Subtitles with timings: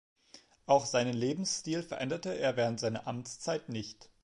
[0.65, 4.09] Auch seinen Lebensstil veränderte er während seiner Amtszeit nicht.